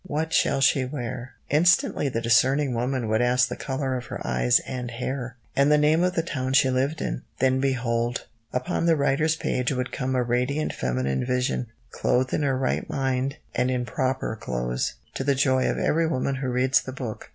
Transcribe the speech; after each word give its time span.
What 0.03 0.33
shall 0.33 0.61
she 0.61 0.83
wear?" 0.83 1.33
Instantly 1.51 2.09
the 2.09 2.21
discerning 2.21 2.73
woman 2.73 3.07
would 3.07 3.21
ask 3.21 3.47
the 3.49 3.55
colour 3.55 3.95
of 3.95 4.05
her 4.07 4.19
eyes 4.25 4.57
and 4.65 4.89
hair, 4.89 5.35
and 5.55 5.71
the 5.71 5.77
name 5.77 6.01
of 6.03 6.15
the 6.15 6.23
town 6.23 6.53
she 6.53 6.71
lived 6.71 7.01
in, 7.01 7.21
then 7.37 7.59
behold! 7.59 8.25
Upon 8.51 8.87
the 8.87 8.95
writer's 8.95 9.35
page 9.35 9.71
would 9.71 9.91
come 9.91 10.15
a 10.15 10.23
radiant 10.23 10.73
feminine 10.73 11.23
vision, 11.23 11.67
clothed 11.91 12.33
in 12.33 12.41
her 12.41 12.57
right 12.57 12.89
mind 12.89 13.35
and 13.53 13.69
in 13.69 13.85
proper 13.85 14.35
clothes, 14.35 14.95
to 15.13 15.23
the 15.23 15.35
joy 15.35 15.69
of 15.69 15.77
every 15.77 16.07
woman 16.07 16.37
who 16.37 16.49
reads 16.49 16.81
the 16.81 16.93
book. 16.93 17.29